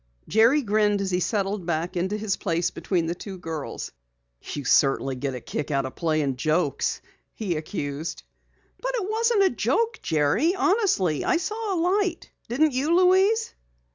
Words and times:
Jerry 0.27 0.63
grinned 0.63 0.99
as 0.99 1.11
he 1.11 1.19
settled 1.19 1.67
back 1.67 1.95
into 1.95 2.17
his 2.17 2.35
place 2.35 2.71
between 2.71 3.05
the 3.05 3.13
two 3.13 3.37
girls. 3.37 3.91
"You 4.41 4.65
certainly 4.65 5.15
get 5.15 5.35
a 5.35 5.39
kick 5.41 5.69
out 5.69 5.85
of 5.85 5.93
playing 5.95 6.37
jokes," 6.37 7.01
he 7.35 7.55
accused. 7.55 8.23
"But 8.81 8.95
it 8.95 9.07
wasn't 9.07 9.43
a 9.43 9.51
joke, 9.51 9.99
Jerry. 10.01 10.55
Honestly, 10.55 11.23
I 11.23 11.37
saw 11.37 11.75
a 11.75 11.77
light. 11.79 12.31
Didn't 12.49 12.73
you, 12.73 12.95
Louise?" 12.95 13.53